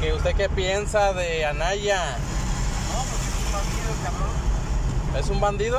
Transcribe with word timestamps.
que 0.00 0.12
usted 0.14 0.34
qué 0.34 0.48
piensa 0.48 1.12
de 1.12 1.44
Anaya. 1.44 2.16
No, 2.88 3.02
porque 3.04 3.28
es 3.28 3.44
un 3.46 3.52
bandido, 3.52 3.92
cabrón. 4.04 5.18
¿Es 5.18 5.28
un 5.28 5.40
bandido? 5.40 5.78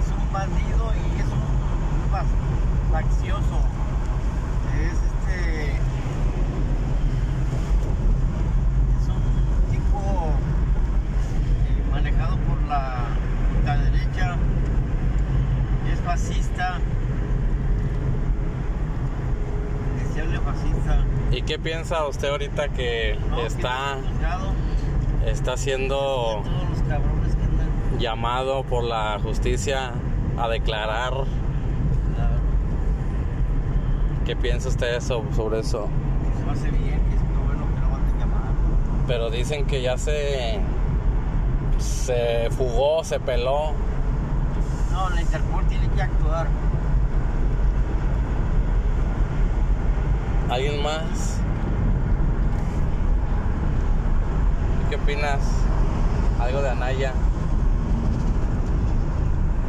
Es 0.00 0.08
un 0.10 0.32
bandido 0.32 0.92
y 0.94 1.20
es 1.20 1.26
un 1.26 2.10
fa- 2.10 2.24
faccioso. 2.90 3.60
Es 4.80 4.92
este. 4.92 5.72
Es 8.98 9.08
un 9.08 9.70
tipo 9.70 10.00
eh, 11.68 11.90
manejado 11.92 12.36
por 12.38 12.60
la 12.68 13.06
ultraderecha. 13.58 14.36
Es 15.92 16.00
fascista. 16.00 16.78
Deseable 20.02 20.40
fascista. 20.40 21.04
¿Y 21.32 21.42
qué 21.42 21.58
piensa 21.58 22.06
usted 22.06 22.28
ahorita 22.28 22.68
que 22.68 23.18
No, 23.30 23.36
que 23.36 23.46
está, 23.46 23.94
no 23.96 24.00
es 24.00 24.06
juzgado. 24.12 24.46
está 25.26 25.56
siendo 25.56 25.96
Todos 25.96 26.68
los 26.70 26.82
cabrones 26.88 27.34
que 27.34 27.98
llamado 28.02 28.62
por 28.64 28.84
la 28.84 29.18
justicia 29.22 29.92
a 30.38 30.48
declarar? 30.48 31.12
Claro, 31.12 31.26
¿Qué 34.26 34.36
piensa 34.36 34.68
usted 34.68 34.94
eso- 34.96 35.24
sobre 35.34 35.60
eso? 35.60 35.88
que 35.88 36.38
se 36.38 36.44
me 36.44 36.52
hace 36.52 36.70
bien, 36.70 37.00
que 37.08 37.16
es 37.16 37.22
bueno 37.46 37.64
que 37.74 37.80
lo 37.80 37.88
van 37.90 38.02
a 38.04 38.18
llamar. 38.18 38.52
Pero 39.06 39.30
dicen 39.30 39.66
que 39.66 39.80
ya 39.82 39.96
se 39.96 40.60
se 41.78 42.48
fugó, 42.50 43.02
se 43.04 43.18
peló. 43.18 43.72
No, 44.92 45.08
la 45.10 45.20
Interpol 45.22 45.64
tiene 45.66 45.88
que 45.88 46.02
actuar. 46.02 46.46
¿Alguien 50.50 50.81
más? 50.92 51.38
¿Qué 54.90 54.96
opinas? 54.96 55.40
Algo 56.40 56.60
de 56.60 56.70
Anaya. 56.70 57.12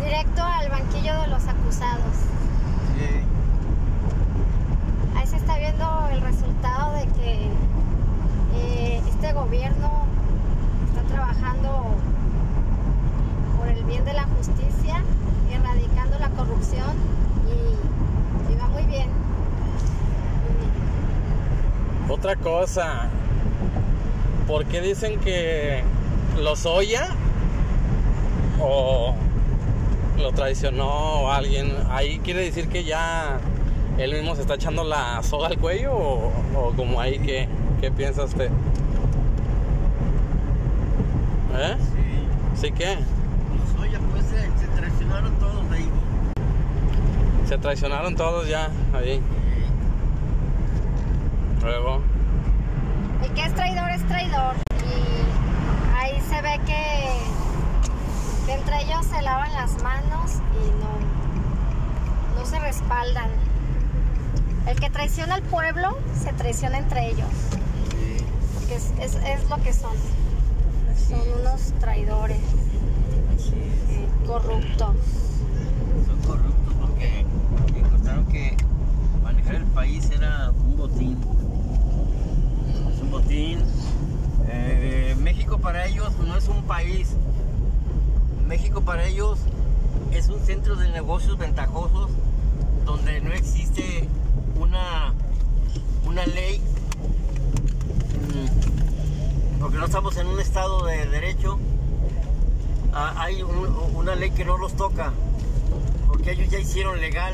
Directo 0.03 0.43
al 0.43 0.69
banquillo 0.69 1.21
de 1.21 1.27
los 1.27 1.47
acusados. 1.47 2.15
Sí. 2.97 3.21
Ahí 5.15 5.27
se 5.27 5.37
está 5.37 5.57
viendo 5.57 6.07
el 6.11 6.21
resultado 6.21 6.93
de 6.95 7.05
que 7.07 7.51
eh, 8.55 9.01
este 9.07 9.31
gobierno 9.31 10.05
está 10.87 11.01
trabajando 11.03 11.85
por 13.57 13.67
el 13.69 13.83
bien 13.85 14.03
de 14.03 14.13
la 14.13 14.23
justicia, 14.23 15.01
erradicando 15.49 16.19
la 16.19 16.29
corrupción 16.29 16.97
y, 17.47 18.51
y 18.51 18.55
va 18.57 18.67
muy 18.67 18.83
bien. 18.83 19.07
Muy 20.43 20.55
bien. 20.59 20.71
Otra 22.23 22.37
cosa. 22.37 23.09
¿Por 24.47 24.63
qué 24.63 24.79
dicen 24.79 25.19
que 25.19 25.83
los 26.41 26.65
Oya 26.65 27.09
o 28.61 29.13
lo 30.17 30.31
traicionó 30.31 31.33
alguien? 31.33 31.75
Ahí 31.89 32.19
quiere 32.19 32.45
decir 32.45 32.69
que 32.69 32.85
ya 32.85 33.41
él 33.97 34.13
mismo 34.13 34.35
se 34.35 34.41
está 34.43 34.53
echando 34.53 34.85
la 34.85 35.21
soga 35.21 35.47
al 35.47 35.57
cuello 35.57 35.91
o, 35.93 36.31
o 36.55 36.71
como 36.77 37.01
ahí 37.01 37.19
que 37.19 37.49
qué 37.81 37.91
piensa 37.91 38.23
usted? 38.23 38.49
¿Eh? 41.57 41.75
Sí. 42.55 42.67
¿Sí 42.67 42.71
qué? 42.71 42.99
Pues 43.75 43.81
oye, 43.81 43.97
pues 44.13 44.25
se, 44.27 44.65
se 44.65 44.71
traicionaron 44.77 45.35
todos 45.39 45.71
ahí. 45.73 45.89
Se 47.49 47.57
traicionaron 47.57 48.15
todos 48.15 48.47
ya 48.47 48.69
ahí. 48.93 49.21
Luego. 51.61 52.12
El 53.35 53.39
que 53.41 53.45
es 53.45 53.55
traidor 53.55 53.89
es 53.89 54.07
traidor 54.07 54.55
y 54.85 55.95
ahí 55.97 56.21
se 56.29 56.41
ve 56.43 56.59
que, 56.67 58.45
que 58.45 58.53
entre 58.53 58.81
ellos 58.83 59.05
se 59.07 59.21
lavan 59.23 59.51
las 59.53 59.81
manos 59.81 60.33
y 60.53 60.69
no, 60.79 62.39
no 62.39 62.45
se 62.45 62.59
respaldan. 62.59 63.29
El 64.67 64.79
que 64.79 64.89
traiciona 64.91 65.33
al 65.35 65.41
pueblo 65.41 65.97
se 66.23 66.31
traiciona 66.33 66.77
entre 66.77 67.09
ellos, 67.09 67.27
Sí. 67.91 68.23
que 68.67 68.75
es, 68.75 68.91
es- 68.99 69.15
es 69.23 69.49
lo 69.49 69.57
que 69.63 69.73
son. 69.73 69.95
Son 71.09 71.19
unos 71.41 71.73
traidores 71.79 72.37
Así 73.35 73.49
es. 73.49 73.95
eh, 73.95 74.07
corruptos. 74.27 74.95
Son 76.05 76.17
corruptos 76.27 76.73
porque 76.79 77.25
encontraron 77.79 78.25
que 78.27 78.55
manejar 79.23 79.55
el 79.55 79.65
país 79.65 80.09
era 80.11 80.51
un 80.51 80.77
botín. 80.77 81.17
Es 82.93 83.01
un 83.01 83.11
botín. 83.11 83.59
Eh, 84.47 85.15
México 85.19 85.52
para 85.63 85.87
ellos 85.87 86.11
no 86.19 86.35
es 86.37 86.47
un 86.49 86.63
país. 86.63 87.15
México 88.45 88.81
para 88.81 89.05
ellos 89.05 89.39
es 90.11 90.27
un 90.29 90.39
centro 90.41 90.75
de 90.75 90.89
negocios 90.89 91.37
ventajosos 91.37 92.11
donde 92.85 93.21
no 93.21 93.31
existe 93.31 94.07
una, 94.59 95.13
una 96.05 96.25
ley 96.27 96.61
mm, 98.29 99.59
porque 99.61 99.77
no 99.77 99.85
estamos 99.85 100.17
en 100.17 100.27
un 100.27 100.39
estado 100.39 100.85
de 100.85 101.05
derecho. 101.07 101.57
Ah, 102.93 103.13
hay 103.17 103.41
un- 103.41 103.73
una 103.95 104.15
ley 104.15 104.31
que 104.31 104.45
no 104.45 104.57
los 104.57 104.73
toca 104.73 105.13
porque 106.07 106.31
ellos 106.33 106.49
ya 106.49 106.59
hicieron 106.59 106.99
legal 107.01 107.33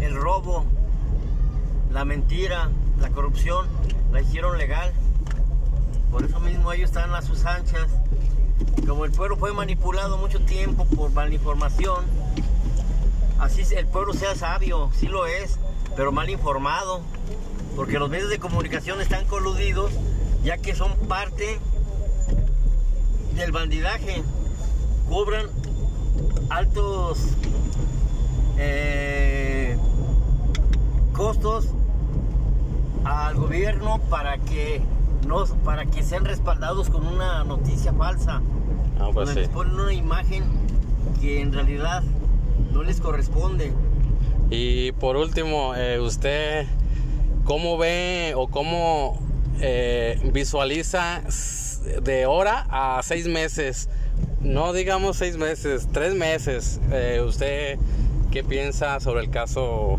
el 0.00 0.16
robo, 0.16 0.64
la 1.92 2.04
mentira, 2.04 2.70
la 3.00 3.10
corrupción, 3.10 3.66
la 4.10 4.22
hicieron 4.22 4.58
legal. 4.58 4.92
Por 6.12 6.26
eso 6.26 6.40
mismo 6.40 6.70
ellos 6.72 6.90
están 6.90 7.14
a 7.14 7.22
sus 7.22 7.46
anchas. 7.46 7.88
Como 8.86 9.06
el 9.06 9.12
pueblo 9.12 9.36
fue 9.38 9.54
manipulado 9.54 10.18
mucho 10.18 10.40
tiempo 10.44 10.84
por 10.84 11.10
malinformación, 11.10 12.04
así 13.40 13.62
el 13.74 13.86
pueblo 13.86 14.12
sea 14.12 14.36
sabio, 14.36 14.90
sí 14.94 15.06
lo 15.06 15.26
es, 15.26 15.58
pero 15.96 16.12
mal 16.12 16.28
informado, 16.28 17.00
porque 17.74 17.98
los 17.98 18.10
medios 18.10 18.28
de 18.28 18.38
comunicación 18.38 19.00
están 19.00 19.24
coludidos, 19.24 19.90
ya 20.44 20.58
que 20.58 20.74
son 20.74 20.94
parte 21.08 21.58
del 23.34 23.50
bandidaje, 23.50 24.22
cobran 25.08 25.46
altos 26.50 27.18
eh, 28.58 29.78
costos 31.14 31.68
al 33.04 33.34
gobierno 33.36 33.98
para 34.10 34.36
que 34.38 34.82
no 35.26 35.44
para 35.64 35.86
que 35.86 36.02
sean 36.02 36.24
respaldados 36.24 36.90
con 36.90 37.06
una 37.06 37.44
noticia 37.44 37.92
falsa 37.92 38.42
Ah, 39.00 39.08
pues 39.12 39.30
sí. 39.30 39.36
les 39.36 39.48
ponen 39.48 39.74
una 39.78 39.92
imagen 39.92 40.44
que 41.20 41.40
en 41.40 41.52
realidad 41.52 42.02
no 42.72 42.82
les 42.82 43.00
corresponde 43.00 43.72
Y 44.50 44.92
por 44.92 45.16
último, 45.16 45.74
eh, 45.74 45.98
¿usted 46.00 46.66
cómo 47.44 47.78
ve 47.78 48.34
o 48.36 48.48
cómo 48.48 49.18
eh, 49.60 50.20
visualiza 50.32 51.22
de 52.02 52.26
hora 52.26 52.66
a 52.70 53.00
seis 53.02 53.26
meses? 53.26 53.88
No 54.40 54.72
digamos 54.72 55.16
seis 55.16 55.36
meses, 55.36 55.88
tres 55.92 56.14
meses. 56.14 56.80
Eh, 56.90 57.22
¿Usted 57.26 57.78
qué 58.30 58.42
piensa 58.44 59.00
sobre 59.00 59.20
el 59.22 59.30
caso 59.30 59.98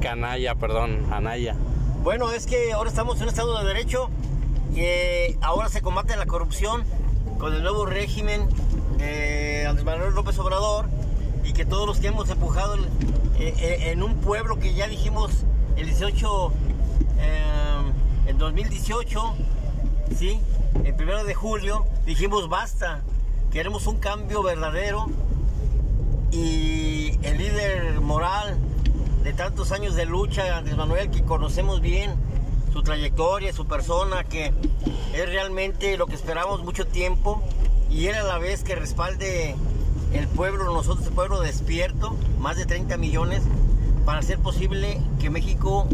Canalla, 0.00 0.54
perdón, 0.54 1.06
Anaya? 1.12 1.54
Bueno, 2.02 2.32
es 2.32 2.46
que 2.46 2.72
ahora 2.72 2.88
estamos 2.88 3.16
en 3.18 3.24
un 3.24 3.28
estado 3.28 3.58
de 3.58 3.66
derecho 3.66 4.08
eh, 4.76 5.36
ahora 5.42 5.68
se 5.68 5.82
combate 5.82 6.16
la 6.16 6.26
corrupción 6.26 6.84
con 7.38 7.54
el 7.54 7.62
nuevo 7.62 7.86
régimen 7.86 8.48
de 8.98 9.66
Andrés 9.66 9.84
Manuel 9.84 10.14
López 10.14 10.38
Obrador 10.38 10.86
y 11.44 11.52
que 11.52 11.64
todos 11.64 11.86
los 11.86 11.98
que 11.98 12.08
hemos 12.08 12.28
empujado 12.30 12.76
en, 12.76 12.84
eh, 13.38 13.94
un 14.02 14.16
pueblo 14.16 14.58
que 14.58 14.74
ya 14.74 14.86
dijimos 14.88 15.44
el 15.76 15.86
18, 15.86 16.52
eh, 17.18 17.42
en 18.26 18.38
2018, 18.38 19.34
¿sí? 20.16 20.40
El 20.84 20.94
primero 20.94 21.24
de 21.24 21.34
julio, 21.34 21.86
dijimos 22.06 22.48
basta, 22.48 23.00
queremos 23.50 23.86
un 23.86 23.98
cambio 23.98 24.42
verdadero 24.42 25.06
y 26.30 27.18
el 27.22 27.38
líder 27.38 28.00
moral 28.00 28.58
de 29.24 29.32
tantos 29.32 29.72
años 29.72 29.94
de 29.96 30.06
lucha, 30.06 30.56
Andrés 30.56 30.76
Manuel, 30.76 31.10
que 31.10 31.22
conocemos 31.22 31.80
bien 31.80 32.14
su 32.72 32.82
trayectoria, 32.82 33.52
su 33.52 33.66
persona, 33.66 34.24
que 34.24 34.52
es 35.14 35.26
realmente 35.26 35.96
lo 35.96 36.06
que 36.06 36.14
esperamos 36.14 36.62
mucho 36.62 36.86
tiempo 36.86 37.42
y 37.90 38.06
era 38.06 38.20
a 38.20 38.24
la 38.24 38.38
vez 38.38 38.62
que 38.62 38.74
respalde 38.74 39.56
el 40.12 40.28
pueblo, 40.28 40.64
nosotros 40.64 41.06
el 41.06 41.12
pueblo 41.12 41.40
despierto, 41.40 42.16
más 42.38 42.56
de 42.56 42.66
30 42.66 42.96
millones, 42.96 43.42
para 44.04 44.20
hacer 44.20 44.38
posible 44.38 45.00
que 45.20 45.30
México 45.30 45.88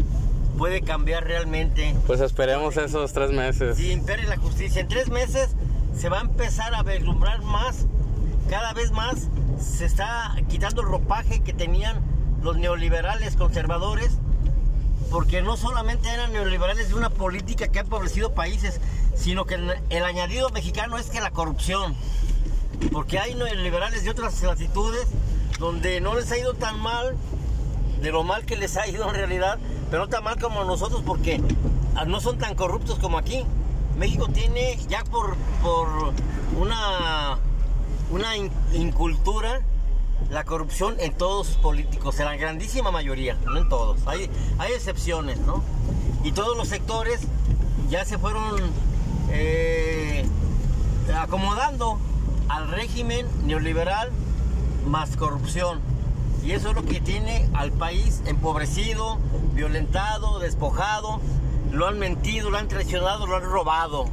puede 0.57 0.81
cambiar 0.81 1.25
realmente. 1.25 1.95
Pues 2.07 2.19
esperemos 2.19 2.77
esos 2.77 3.13
tres 3.13 3.31
meses. 3.31 3.77
Si 3.77 3.91
impere 3.91 4.23
la 4.23 4.37
justicia, 4.37 4.81
en 4.81 4.87
tres 4.87 5.09
meses 5.09 5.49
se 5.95 6.09
va 6.09 6.19
a 6.19 6.21
empezar 6.21 6.73
a 6.75 6.83
vislumbrar 6.83 7.41
más, 7.43 7.85
cada 8.49 8.73
vez 8.73 8.91
más 8.91 9.27
se 9.59 9.85
está 9.85 10.35
quitando 10.47 10.81
el 10.81 10.87
ropaje 10.87 11.41
que 11.41 11.53
tenían 11.53 12.01
los 12.41 12.57
neoliberales 12.57 13.35
conservadores 13.35 14.17
porque 15.09 15.41
no 15.41 15.57
solamente 15.57 16.09
eran 16.09 16.33
neoliberales 16.33 16.89
de 16.89 16.95
una 16.95 17.09
política 17.09 17.67
que 17.67 17.79
ha 17.79 17.83
empobrecido 17.83 18.33
países, 18.33 18.79
sino 19.15 19.45
que 19.45 19.55
el 19.89 20.03
añadido 20.03 20.49
mexicano 20.49 20.97
es 20.97 21.09
que 21.09 21.21
la 21.21 21.31
corrupción. 21.31 21.95
Porque 22.91 23.19
hay 23.19 23.33
neoliberales 23.35 24.03
de 24.03 24.09
otras 24.09 24.41
latitudes 24.43 25.07
donde 25.59 26.01
no 26.01 26.15
les 26.15 26.31
ha 26.31 26.37
ido 26.37 26.53
tan 26.53 26.79
mal, 26.79 27.15
de 28.01 28.11
lo 28.11 28.23
mal 28.23 28.45
que 28.45 28.57
les 28.57 28.77
ha 28.77 28.87
ido 28.87 29.07
en 29.09 29.15
realidad, 29.15 29.57
pero 29.89 30.03
no 30.03 30.09
tan 30.09 30.23
mal 30.23 30.39
como 30.39 30.63
nosotros 30.63 31.01
porque 31.05 31.41
no 32.05 32.19
son 32.19 32.37
tan 32.37 32.55
corruptos 32.55 32.99
como 32.99 33.17
aquí. 33.17 33.43
México 33.97 34.27
tiene 34.27 34.77
ya 34.87 35.03
por, 35.05 35.35
por 35.63 36.13
una, 36.59 37.39
una 38.11 38.37
incultura 38.73 39.61
la 40.29 40.43
corrupción 40.43 40.95
en 40.99 41.13
todos 41.13 41.47
los 41.47 41.57
políticos, 41.57 42.19
en 42.19 42.25
la 42.25 42.35
grandísima 42.35 42.91
mayoría, 42.91 43.37
no 43.45 43.57
en 43.57 43.69
todos, 43.69 43.99
hay, 44.05 44.29
hay 44.57 44.73
excepciones, 44.73 45.39
¿no? 45.39 45.63
Y 46.23 46.31
todos 46.31 46.57
los 46.57 46.67
sectores 46.67 47.21
ya 47.89 48.03
se 48.05 48.17
fueron 48.17 48.43
eh, 49.29 50.25
acomodando 51.15 51.99
al 52.49 52.69
régimen 52.69 53.25
neoliberal 53.45 54.11
más 54.85 55.15
corrupción. 55.15 55.79
Y 56.43 56.51
eso 56.51 56.69
es 56.69 56.75
lo 56.75 56.85
que 56.85 57.01
tiene 57.01 57.49
al 57.53 57.71
país 57.71 58.21
empobrecido, 58.25 59.17
violentado, 59.53 60.39
despojado, 60.39 61.19
lo 61.71 61.87
han 61.87 61.99
mentido, 61.99 62.49
lo 62.49 62.57
han 62.57 62.67
traicionado, 62.67 63.27
lo 63.27 63.35
han 63.35 63.43
robado. 63.43 64.05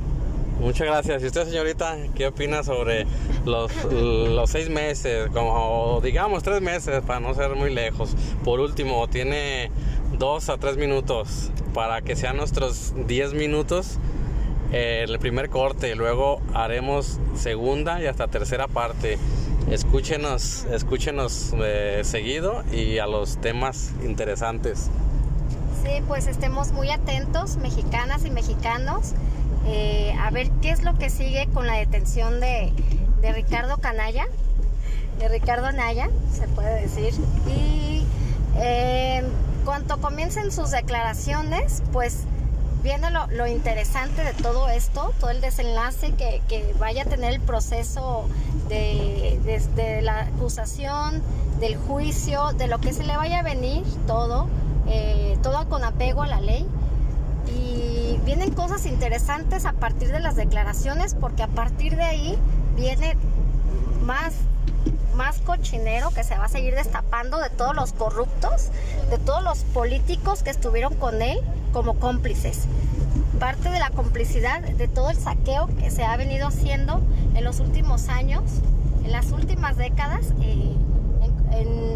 Muchas 0.60 0.86
gracias. 0.86 1.22
¿Y 1.22 1.26
usted, 1.26 1.46
señorita, 1.46 1.96
qué 2.14 2.28
opina 2.28 2.62
sobre 2.62 3.06
los, 3.44 3.70
los 3.92 4.50
seis 4.50 4.70
meses, 4.70 5.28
como 5.32 6.00
digamos 6.02 6.42
tres 6.42 6.62
meses, 6.62 7.02
para 7.02 7.20
no 7.20 7.34
ser 7.34 7.54
muy 7.54 7.72
lejos? 7.74 8.14
Por 8.44 8.60
último, 8.60 9.06
tiene 9.08 9.70
dos 10.18 10.48
a 10.48 10.56
tres 10.56 10.76
minutos 10.76 11.50
para 11.74 12.00
que 12.02 12.16
sean 12.16 12.36
nuestros 12.36 12.94
diez 13.06 13.34
minutos 13.34 13.98
eh, 14.72 15.04
el 15.06 15.18
primer 15.18 15.50
corte. 15.50 15.94
Luego 15.96 16.40
haremos 16.54 17.18
segunda 17.36 18.00
y 18.00 18.06
hasta 18.06 18.28
tercera 18.28 18.66
parte. 18.66 19.18
Escúchenos, 19.70 20.64
escúchenos 20.70 21.52
eh, 21.58 22.00
seguido 22.04 22.62
y 22.72 22.98
a 22.98 23.06
los 23.06 23.38
temas 23.38 23.92
interesantes. 24.04 24.90
Sí, 25.82 26.02
pues 26.08 26.26
estemos 26.26 26.72
muy 26.72 26.90
atentos, 26.90 27.56
mexicanas 27.58 28.24
y 28.24 28.30
mexicanos. 28.30 29.12
Eh, 29.66 30.14
a 30.20 30.30
ver 30.30 30.50
qué 30.60 30.70
es 30.70 30.82
lo 30.82 30.98
que 30.98 31.08
sigue 31.08 31.48
con 31.52 31.66
la 31.66 31.74
detención 31.74 32.40
de, 32.40 32.72
Ricardo 33.22 33.78
Canalla, 33.78 34.26
de 35.18 35.28
Ricardo 35.28 35.66
Anaya, 35.66 36.10
se 36.30 36.46
puede 36.48 36.82
decir. 36.82 37.14
Y 37.46 38.04
eh, 38.56 39.22
cuando 39.64 39.98
comiencen 39.98 40.52
sus 40.52 40.70
declaraciones, 40.70 41.82
pues 41.92 42.24
viendo 42.82 43.08
lo, 43.08 43.46
interesante 43.46 44.22
de 44.22 44.34
todo 44.34 44.68
esto, 44.68 45.14
todo 45.18 45.30
el 45.30 45.40
desenlace 45.40 46.12
que, 46.12 46.74
vaya 46.78 47.04
a 47.04 47.06
tener 47.06 47.32
el 47.32 47.40
proceso 47.40 48.28
de, 48.68 49.40
de, 49.74 50.02
la 50.02 50.24
acusación, 50.24 51.22
del 51.60 51.76
juicio, 51.78 52.52
de 52.52 52.66
lo 52.66 52.78
que 52.80 52.92
se 52.92 53.04
le 53.04 53.16
vaya 53.16 53.38
a 53.38 53.42
venir, 53.42 53.82
todo, 54.06 54.48
eh, 54.86 55.38
todo 55.42 55.66
con 55.70 55.82
apego 55.82 56.22
a 56.22 56.26
la 56.26 56.42
ley 56.42 56.66
y 57.54 58.20
vienen 58.24 58.52
cosas 58.52 58.86
interesantes 58.86 59.64
a 59.64 59.72
partir 59.72 60.08
de 60.08 60.20
las 60.20 60.36
declaraciones 60.36 61.14
porque 61.14 61.42
a 61.42 61.48
partir 61.48 61.96
de 61.96 62.02
ahí 62.02 62.38
viene 62.76 63.16
más 64.02 64.34
más 65.14 65.38
cochinero 65.38 66.10
que 66.10 66.24
se 66.24 66.36
va 66.36 66.46
a 66.46 66.48
seguir 66.48 66.74
destapando 66.74 67.38
de 67.38 67.48
todos 67.48 67.74
los 67.74 67.92
corruptos, 67.92 68.70
de 69.10 69.18
todos 69.18 69.42
los 69.44 69.60
políticos 69.60 70.42
que 70.42 70.50
estuvieron 70.50 70.94
con 70.94 71.22
él 71.22 71.38
como 71.72 71.94
cómplices. 71.94 72.64
Parte 73.38 73.70
de 73.70 73.78
la 73.78 73.90
complicidad 73.90 74.60
de 74.60 74.88
todo 74.88 75.10
el 75.10 75.16
saqueo 75.16 75.68
que 75.78 75.90
se 75.90 76.04
ha 76.04 76.16
venido 76.16 76.48
haciendo 76.48 77.00
en 77.34 77.44
los 77.44 77.60
últimos 77.60 78.08
años, 78.08 78.42
en 79.04 79.12
las 79.12 79.30
últimas 79.30 79.76
décadas, 79.76 80.32
eh, 80.40 80.74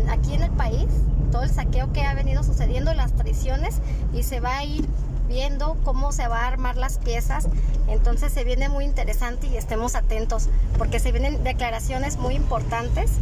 aquí 0.08 0.34
en 0.34 0.42
el 0.42 0.50
país, 0.52 0.86
todo 1.32 1.42
el 1.42 1.50
saqueo 1.50 1.92
que 1.92 2.02
ha 2.02 2.14
venido 2.14 2.42
sucediendo, 2.42 2.94
las 2.94 3.12
traiciones, 3.12 3.80
y 4.14 4.22
se 4.22 4.40
va 4.40 4.58
a 4.58 4.64
ir 4.64 4.88
viendo 5.28 5.76
cómo 5.84 6.12
se 6.12 6.26
va 6.26 6.44
a 6.44 6.46
armar 6.48 6.76
las 6.76 6.98
piezas. 6.98 7.48
Entonces 7.88 8.32
se 8.32 8.44
viene 8.44 8.68
muy 8.68 8.84
interesante 8.84 9.46
y 9.46 9.56
estemos 9.56 9.94
atentos 9.94 10.48
porque 10.76 10.98
se 10.98 11.12
vienen 11.12 11.44
declaraciones 11.44 12.18
muy 12.18 12.34
importantes 12.34 13.12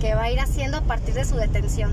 que 0.00 0.14
va 0.14 0.24
a 0.24 0.30
ir 0.30 0.40
haciendo 0.40 0.78
a 0.78 0.82
partir 0.82 1.14
de 1.14 1.24
su 1.24 1.36
detención. 1.36 1.92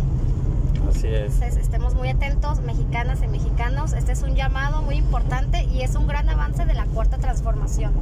Así 0.90 1.08
es. 1.08 1.34
Entonces 1.34 1.58
estemos 1.58 1.96
muy 1.96 2.10
atentos, 2.10 2.60
mexicanas 2.62 3.22
y 3.24 3.28
mexicanos. 3.28 3.94
Este 3.94 4.12
es 4.12 4.22
un 4.24 4.36
llamado 4.36 4.82
muy 4.82 4.96
importante 4.96 5.64
y 5.64 5.82
es 5.82 5.96
un 5.96 6.08
gran 6.08 6.28
avance 6.30 6.66
de 6.66 6.74
la 6.74 6.86
cuarta 6.86 7.18
transformación. 7.18 7.94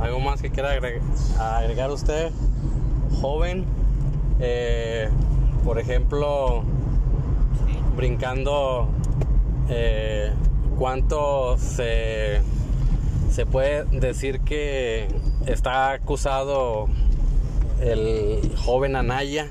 ¿Algo 0.00 0.18
más 0.20 0.42
que 0.42 0.50
quiera 0.50 0.70
agregar, 1.38 1.90
usted, 1.90 2.32
joven? 3.20 3.64
Eh, 4.40 5.08
por 5.64 5.78
ejemplo, 5.78 6.64
brincando 7.96 8.88
eh, 9.68 10.32
¿Cuánto 10.78 11.56
se, 11.58 12.40
se 13.30 13.46
puede 13.46 13.84
decir 13.84 14.40
que 14.40 15.08
está 15.46 15.92
acusado 15.92 16.88
el 17.80 18.52
joven 18.56 18.96
Anaya? 18.96 19.48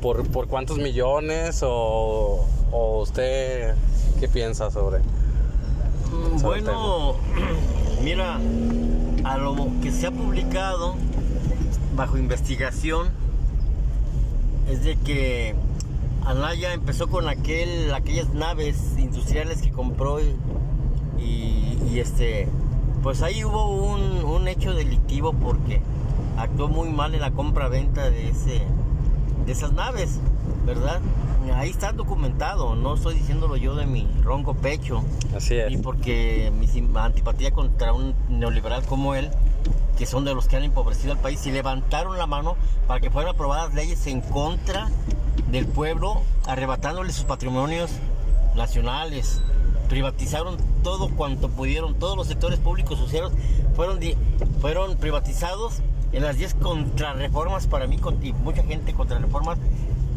¿Por, 0.00 0.26
por 0.28 0.48
cuántos 0.48 0.78
millones? 0.78 1.60
O, 1.62 2.46
usted 3.00 3.74
qué 4.20 4.28
piensa 4.28 4.70
sobre? 4.70 5.00
Bueno, 6.42 7.16
mira, 8.02 8.38
a 9.24 9.38
lo 9.38 9.56
que 9.82 9.90
se 9.90 10.06
ha 10.06 10.10
publicado 10.10 10.94
bajo 11.96 12.18
investigación 12.18 13.08
es 14.68 14.84
de 14.84 14.96
que 14.96 15.54
Anaya 16.24 16.72
empezó 16.72 17.08
con 17.08 17.28
aquel, 17.28 17.92
aquellas 17.92 18.32
naves 18.32 18.94
industriales 18.98 19.60
que 19.60 19.70
compró 19.70 20.18
y, 20.20 21.98
este, 21.98 22.48
pues 23.02 23.22
ahí 23.22 23.44
hubo 23.44 23.68
un, 23.68 24.48
hecho 24.48 24.74
delictivo 24.74 25.32
porque 25.32 25.80
actuó 26.36 26.68
muy 26.68 26.90
mal 26.90 27.14
en 27.14 27.22
la 27.22 27.30
compra-venta 27.30 28.10
de, 28.10 28.28
ese, 28.28 28.62
de 29.46 29.52
esas 29.52 29.72
naves, 29.72 30.18
¿verdad? 30.66 31.00
Ahí 31.54 31.70
está 31.70 31.92
documentado, 31.92 32.74
no 32.74 32.94
estoy 32.94 33.14
diciéndolo 33.16 33.56
yo 33.56 33.74
de 33.74 33.86
mi 33.86 34.08
ronco 34.22 34.54
pecho. 34.54 35.02
Así 35.36 35.56
es. 35.56 35.72
Y 35.72 35.76
porque 35.76 36.52
mi 36.58 36.66
antipatía 36.98 37.52
contra 37.52 37.92
un 37.92 38.14
neoliberal 38.28 38.84
como 38.84 39.14
él, 39.14 39.30
que 39.96 40.06
son 40.06 40.24
de 40.24 40.34
los 40.34 40.48
que 40.48 40.56
han 40.56 40.64
empobrecido 40.64 41.12
al 41.12 41.18
país, 41.18 41.46
y 41.46 41.52
levantaron 41.52 42.18
la 42.18 42.26
mano 42.26 42.56
para 42.86 43.00
que 43.00 43.10
fueran 43.10 43.34
aprobadas 43.34 43.74
leyes 43.74 44.06
en 44.06 44.20
contra 44.20 44.88
del 45.50 45.66
pueblo, 45.66 46.22
arrebatándole 46.46 47.12
sus 47.12 47.24
patrimonios 47.24 47.90
nacionales. 48.54 49.40
Privatizaron 49.88 50.56
todo 50.82 51.08
cuanto 51.10 51.48
pudieron, 51.48 51.94
todos 51.98 52.16
los 52.16 52.26
sectores 52.26 52.58
públicos 52.58 52.98
sociales 52.98 53.32
fueron, 53.76 53.98
fueron 54.60 54.96
privatizados 54.96 55.80
en 56.12 56.22
las 56.22 56.38
10 56.38 56.54
contrarreformas 56.54 57.66
para 57.66 57.86
mí 57.86 57.98
y 58.22 58.32
mucha 58.32 58.62
gente 58.62 58.94
contrarreformas 58.94 59.58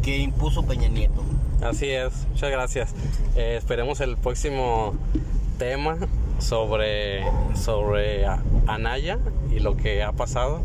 que 0.02 0.18
impuso 0.18 0.64
Peña 0.64 0.88
Nieto. 0.88 1.22
Así 1.60 1.90
es, 1.90 2.12
muchas 2.30 2.50
gracias. 2.50 2.94
Eh, 3.36 3.56
esperemos 3.58 4.00
el 4.00 4.16
próximo 4.16 4.94
tema 5.58 5.98
sobre, 6.38 7.24
sobre 7.54 8.24
Anaya 8.66 9.18
y 9.50 9.58
lo 9.58 9.76
que 9.76 10.02
ha 10.02 10.12
pasado. 10.12 10.62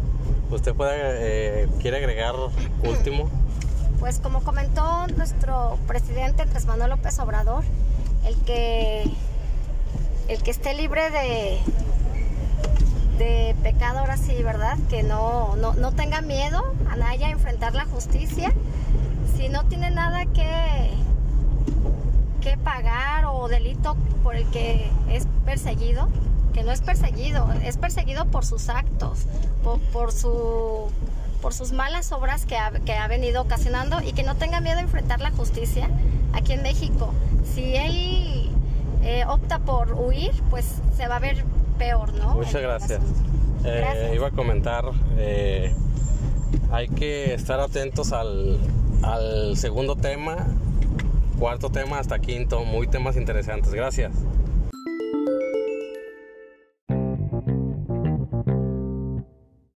¿Usted 0.52 0.76
puede, 0.76 1.64
eh, 1.64 1.68
quiere 1.82 1.98
agregar 1.98 2.36
último? 2.84 3.28
Pues 4.00 4.20
como 4.20 4.44
comentó 4.44 5.08
nuestro 5.16 5.78
presidente 5.88 6.42
Andrés 6.42 6.66
Manuel 6.66 6.90
López 6.90 7.18
Obrador, 7.20 7.64
el 8.26 8.36
que, 8.44 9.04
el 10.28 10.44
que 10.44 10.52
esté 10.52 10.74
libre 10.74 11.10
de, 11.10 11.60
de 13.18 13.56
pecado 13.64 14.00
ahora 14.00 14.18
sí, 14.18 14.42
¿verdad? 14.44 14.78
Que 14.90 15.04
no, 15.04 15.56
no, 15.56 15.92
tenga 15.94 16.22
miedo 16.22 16.64
a 16.90 16.96
nadie 16.96 17.26
a 17.26 17.30
enfrentar 17.30 17.74
la 17.74 17.86
justicia. 17.86 18.54
Si 19.36 19.50
no 19.50 19.66
tiene 19.66 19.92
nada 19.92 20.26
que, 20.26 20.92
que 22.42 22.58
pagar 22.58 23.26
o 23.26 23.48
delito 23.48 23.96
por 24.24 24.36
el 24.36 24.46
que 24.48 24.90
es 25.10 25.28
perseguido, 25.46 26.10
que 26.54 26.64
no 26.64 26.72
es 26.72 26.82
perseguido, 26.82 27.52
es 27.64 27.78
perseguido 27.78 28.26
por 28.26 28.46
sus 28.46 28.70
actos, 28.70 29.26
por 29.92 30.12
su 30.12 30.90
por 31.44 31.54
sus 31.54 31.74
malas 31.74 32.14
obras 32.14 32.46
que 32.46 32.56
ha, 32.56 32.72
que 32.72 32.94
ha 32.94 33.06
venido 33.10 33.42
ocasionando 33.42 34.02
y 34.02 34.14
que 34.14 34.24
no 34.24 34.36
tenga 34.36 34.62
miedo 34.62 34.78
a 34.78 34.82
enfrentar 34.82 35.20
la 35.20 35.30
justicia 35.30 35.90
aquí 36.32 36.54
en 36.54 36.64
México. 36.64 37.14
Si 37.54 37.76
él 37.76 38.50
eh, 39.04 39.26
opta 39.28 39.60
por 39.60 39.92
huir, 39.94 40.32
pues 40.50 40.66
se 40.96 41.06
va 41.10 41.18
a 41.18 41.20
ver 41.20 41.44
peor, 41.78 42.14
¿no? 42.14 42.36
Muchas 42.36 42.62
gracias. 42.62 43.02
Eh, 43.66 44.14
iba 44.16 44.30
a 44.30 44.32
comentar, 44.32 44.86
eh, 45.18 45.76
hay 46.72 46.88
que 46.88 47.34
estar 47.34 47.60
atentos 47.60 48.14
al, 48.14 48.58
al 49.02 49.58
segundo 49.58 49.98
tema 49.98 50.38
cuarto 51.38 51.70
tema 51.70 52.00
hasta 52.00 52.20
quinto, 52.20 52.64
muy 52.64 52.88
temas 52.88 53.18
interesantes. 53.18 53.74
Gracias. 53.74 54.14